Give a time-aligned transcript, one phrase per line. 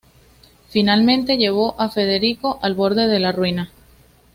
[0.69, 3.69] Finalmente, llevó a Federico al borde de la ruina.